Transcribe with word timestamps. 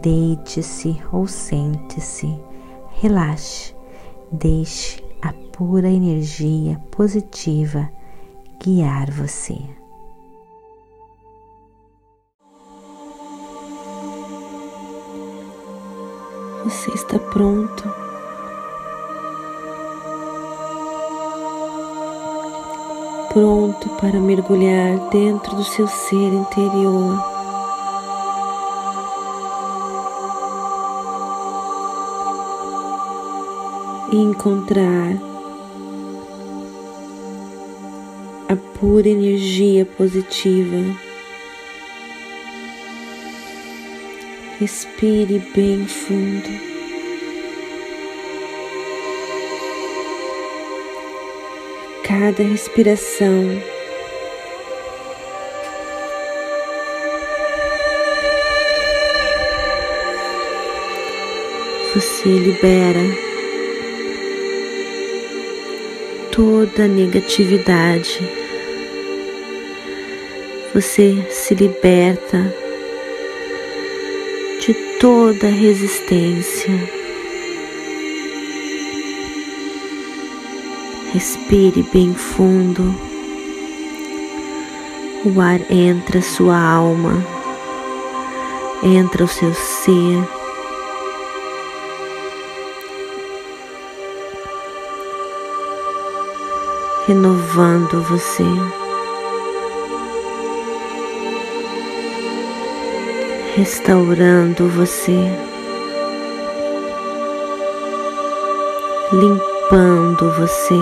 deite-se 0.00 1.00
ou 1.12 1.26
sente-se, 1.26 2.38
relaxe, 3.00 3.74
deixe 4.32 5.02
a 5.22 5.32
pura 5.32 5.88
energia 5.88 6.80
positiva 6.90 7.88
guiar 8.62 9.10
você. 9.10 9.56
Você 16.64 16.90
está 16.92 17.18
pronto. 17.18 17.84
Pronto 23.32 23.88
para 24.00 24.20
mergulhar 24.20 25.10
dentro 25.10 25.56
do 25.56 25.64
seu 25.64 25.86
ser 25.86 26.32
interior. 26.32 27.33
E 34.14 34.16
encontrar 34.16 35.16
a 38.48 38.54
pura 38.78 39.08
energia 39.08 39.84
positiva. 39.84 40.76
Respire 44.60 45.40
bem 45.52 45.84
fundo. 45.88 46.48
Cada 52.04 52.44
respiração 52.44 53.60
você 61.92 62.28
libera 62.28 63.23
toda 66.34 66.88
negatividade. 66.88 68.18
Você 70.74 71.24
se 71.30 71.54
liberta 71.54 72.52
de 74.60 74.74
toda 74.98 75.46
resistência. 75.46 76.72
Respire 81.12 81.84
bem 81.92 82.12
fundo. 82.14 82.82
O 85.24 85.40
ar 85.40 85.60
entra 85.70 86.20
sua 86.20 86.58
alma, 86.58 87.24
entra 88.82 89.22
o 89.22 89.28
seu 89.28 89.54
ser. 89.54 90.43
Renovando 97.06 98.02
você. 98.02 98.44
restaurando 103.56 104.68
você, 104.68 105.12
limpando 109.12 110.32
você. 110.32 110.74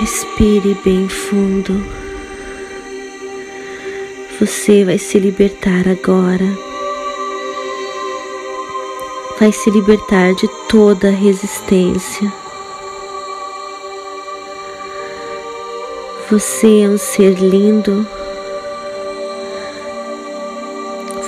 Respire 0.00 0.74
bem 0.82 1.06
fundo. 1.08 1.84
Você 4.40 4.84
vai 4.86 4.98
se 4.98 5.18
libertar 5.18 5.86
agora. 5.86 6.71
Vai 9.42 9.50
se 9.50 9.70
libertar 9.70 10.36
de 10.36 10.46
toda 10.68 11.10
resistência. 11.10 12.32
Você 16.30 16.82
é 16.82 16.88
um 16.88 16.96
ser 16.96 17.40
lindo. 17.40 18.06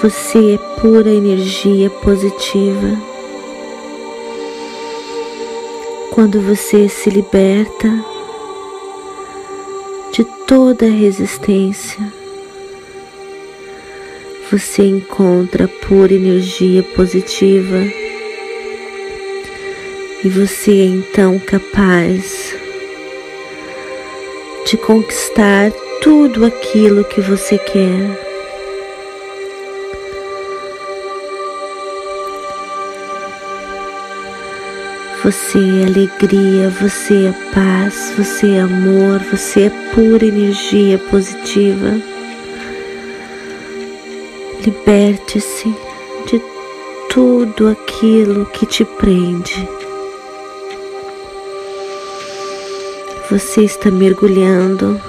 Você 0.01 0.53
é 0.53 0.81
pura 0.81 1.11
energia 1.11 1.91
positiva. 1.91 2.97
Quando 6.13 6.41
você 6.41 6.89
se 6.89 7.11
liberta 7.11 7.89
de 10.13 10.23
toda 10.47 10.87
resistência, 10.87 12.13
você 14.53 14.85
encontra 14.85 15.67
pura 15.67 16.15
energia 16.15 16.85
positiva 16.95 18.04
e 20.25 20.29
você 20.31 20.71
é 20.71 20.85
então 20.87 21.39
capaz 21.39 22.57
de 24.65 24.79
conquistar 24.79 25.71
tudo 26.01 26.47
aquilo 26.47 27.05
que 27.05 27.21
você 27.21 27.59
quer. 27.59 28.25
Você 35.23 35.59
é 35.59 35.87
alegria, 35.87 36.71
você 36.71 37.27
é 37.27 37.35
paz, 37.53 38.15
você 38.17 38.53
é 38.53 38.61
amor, 38.61 39.21
você 39.31 39.65
é 39.65 39.71
pura 39.95 40.25
energia 40.25 40.99
positiva. 41.11 42.01
Liberte-se 44.65 45.69
de 46.27 46.43
tudo 47.11 47.69
aquilo 47.69 48.47
que 48.47 48.65
te 48.65 48.85
prende. 48.85 49.84
Você 53.31 53.63
está 53.63 53.91
mergulhando, 53.91 55.01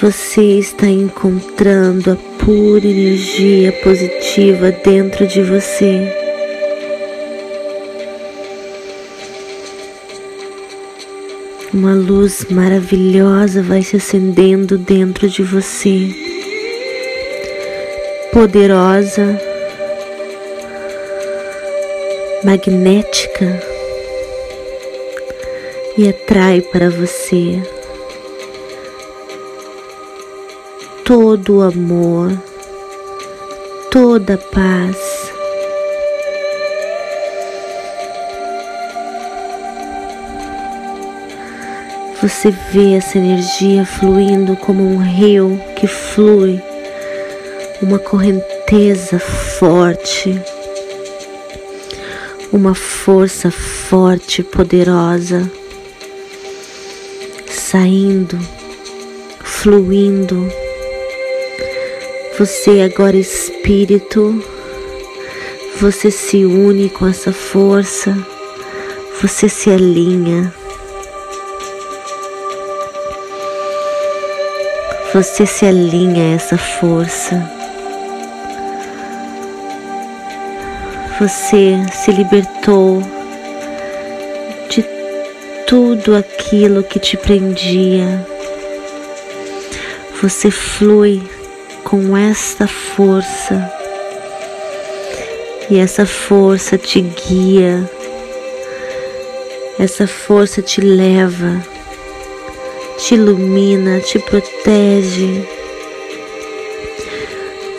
você 0.00 0.58
está 0.58 0.86
encontrando 0.86 2.12
a 2.12 2.16
pura 2.42 2.86
energia 2.86 3.70
positiva 3.70 4.72
dentro 4.72 5.26
de 5.26 5.42
você. 5.42 6.10
Uma 11.74 11.92
luz 11.94 12.46
maravilhosa 12.50 13.62
vai 13.62 13.82
se 13.82 13.96
acendendo 13.96 14.78
dentro 14.78 15.28
de 15.28 15.42
você, 15.42 16.08
poderosa, 18.32 19.38
magnética 22.42 23.73
e 25.96 26.08
atrai 26.08 26.60
para 26.60 26.90
você 26.90 27.62
todo 31.04 31.58
o 31.58 31.62
amor, 31.62 32.32
toda 33.90 34.34
a 34.34 34.38
paz. 34.38 34.96
Você 42.20 42.50
vê 42.72 42.94
essa 42.94 43.18
energia 43.18 43.84
fluindo 43.84 44.56
como 44.56 44.82
um 44.82 44.98
rio 44.98 45.60
que 45.76 45.86
flui, 45.86 46.60
uma 47.82 47.98
correnteza 47.98 49.18
forte, 49.18 50.40
uma 52.50 52.74
força 52.74 53.50
forte, 53.50 54.42
poderosa 54.42 55.48
saindo, 57.74 58.38
fluindo. 59.42 60.48
Você 62.38 62.82
agora 62.82 63.16
espírito, 63.16 64.40
você 65.80 66.08
se 66.08 66.44
une 66.44 66.88
com 66.88 67.08
essa 67.08 67.32
força, 67.32 68.16
você 69.20 69.48
se 69.48 69.70
alinha. 69.70 70.54
você 75.12 75.46
se 75.46 75.64
alinha 75.64 76.22
a 76.22 76.34
essa 76.34 76.58
força. 76.58 77.40
Você 81.20 81.76
se 81.92 82.10
libertou 82.10 83.13
tudo 85.66 86.14
aquilo 86.14 86.82
que 86.82 86.98
te 86.98 87.16
prendia. 87.16 88.26
Você 90.20 90.50
flui 90.50 91.22
com 91.82 92.16
esta 92.16 92.66
força 92.66 93.72
e 95.70 95.78
essa 95.78 96.06
força 96.06 96.76
te 96.76 97.00
guia, 97.00 97.88
essa 99.78 100.06
força 100.06 100.62
te 100.62 100.80
leva, 100.80 101.62
te 102.98 103.14
ilumina, 103.14 104.00
te 104.00 104.18
protege. 104.18 105.46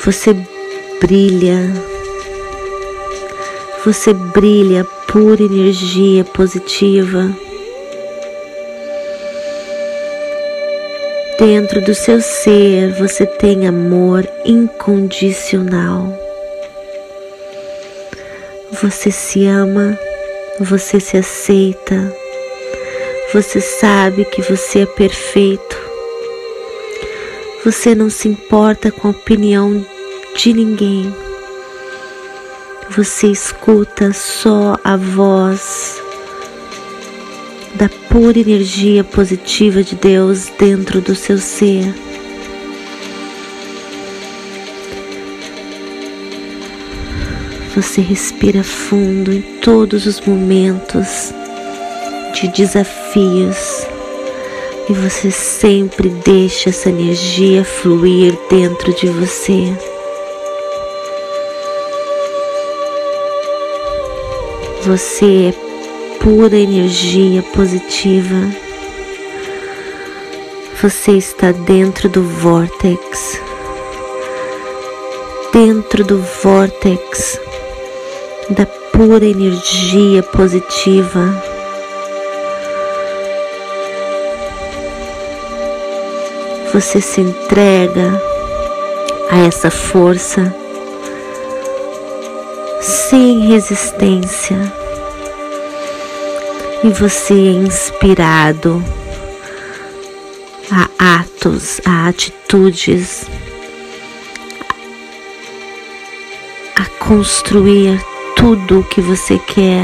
Você 0.03 0.35
brilha, 0.99 1.73
você 3.83 4.13
brilha 4.13 4.83
pura 5.07 5.41
energia 5.41 6.23
positiva. 6.23 7.44
Dentro 11.37 11.81
do 11.81 11.93
seu 11.93 12.21
ser 12.21 12.93
você 12.93 13.25
tem 13.25 13.67
amor 13.67 14.25
incondicional. 14.45 16.07
Você 18.81 19.11
se 19.11 19.45
ama, 19.45 19.99
você 20.61 20.97
se 20.99 21.17
aceita, 21.17 22.13
você 23.33 23.59
sabe 23.59 24.23
que 24.23 24.41
você 24.41 24.83
é 24.83 24.85
perfeito. 24.85 25.77
Você 27.65 27.93
não 27.93 28.09
se 28.09 28.29
importa 28.29 28.89
com 28.89 29.09
a 29.09 29.11
opinião 29.11 29.85
de 30.37 30.53
ninguém. 30.53 31.13
Você 32.91 33.27
escuta 33.27 34.13
só 34.13 34.77
a 34.83 34.95
voz 34.95 36.04
da 37.75 37.89
pura 38.09 38.39
energia 38.39 39.03
positiva 39.03 39.83
de 39.83 39.95
Deus 39.95 40.49
dentro 40.57 41.01
do 41.01 41.13
seu 41.13 41.37
ser. 41.37 41.93
Você 47.75 47.99
respira 47.99 48.63
fundo 48.63 49.33
em 49.33 49.41
todos 49.61 50.05
os 50.05 50.21
momentos 50.21 51.33
de 52.33 52.47
desafios 52.47 53.85
e 54.89 54.93
você 54.93 55.29
sempre 55.29 56.09
deixa 56.09 56.69
essa 56.69 56.89
energia 56.89 57.65
fluir 57.65 58.37
dentro 58.49 58.93
de 58.93 59.07
você. 59.07 59.73
Você 64.83 65.49
é 65.49 65.64
pura 66.25 66.57
energia 66.57 67.43
positiva. 67.53 68.51
Você 70.81 71.11
está 71.11 71.51
dentro 71.51 72.09
do 72.09 72.23
vórtex. 72.23 73.39
Dentro 75.53 76.03
do 76.03 76.17
vórtex 76.41 77.39
da 78.49 78.65
pura 78.65 79.23
energia 79.23 80.23
positiva. 80.23 81.29
Você 86.73 87.01
se 87.01 87.21
entrega 87.21 88.19
a 89.29 89.45
essa 89.45 89.69
força 89.69 90.51
sem 92.81 93.41
resistência 93.41 94.84
e 96.85 96.89
você 96.91 97.33
é 97.33 97.51
inspirado 97.51 98.79
a 100.71 101.19
atos, 101.19 101.81
a 101.83 102.07
atitudes, 102.07 103.25
a 106.75 106.85
construir 107.03 107.99
tudo 108.35 108.81
o 108.81 108.83
que 108.83 109.01
você 109.01 109.39
quer. 109.39 109.83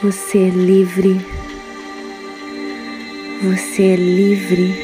Você 0.00 0.38
é 0.38 0.50
livre. 0.50 1.45
Você 3.42 3.82
é 3.82 3.96
livre. 3.96 4.74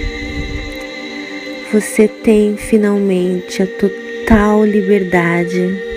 Você 1.73 2.07
tem 2.09 2.57
finalmente 2.57 3.63
a 3.63 3.67
total 3.67 4.65
liberdade 4.65 5.93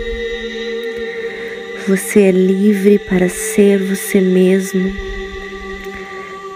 você 1.88 2.22
é 2.22 2.32
livre 2.32 2.98
para 2.98 3.30
ser 3.30 3.78
você 3.78 4.20
mesmo 4.20 4.92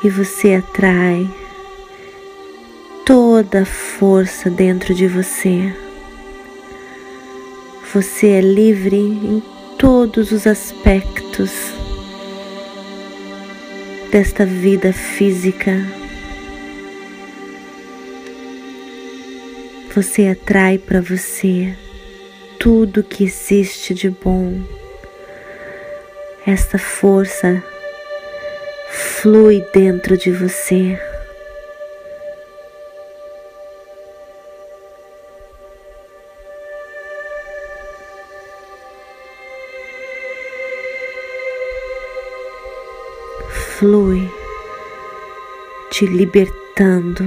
e 0.04 0.10
você 0.10 0.56
atrai 0.56 1.30
toda 3.06 3.62
a 3.62 3.66
força 3.66 4.50
dentro 4.50 4.92
de 4.92 5.06
você. 5.06 5.72
Você 7.94 8.26
é 8.30 8.42
livre 8.42 8.98
em 8.98 9.44
todos 9.78 10.32
os 10.32 10.48
aspectos 10.48 11.52
desta 14.12 14.46
vida 14.46 14.92
física. 14.94 15.86
Você 19.96 20.28
atrai 20.28 20.78
para 20.78 21.02
você 21.02 21.76
tudo 22.60 23.04
que 23.04 23.24
existe 23.24 23.94
de 23.94 24.10
bom 24.10 24.62
esta 26.46 26.80
força 26.80 27.64
flui 28.90 29.64
dentro 29.74 30.18
de 30.18 30.32
você. 30.32 31.09
Flui 43.80 44.30
te 45.90 46.06
libertando. 46.06 47.24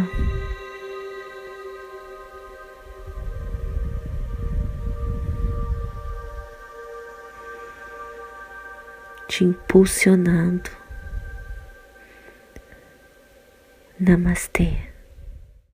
te 9.26 9.44
impulsionando. 9.44 10.71
Namastê. 13.99 14.91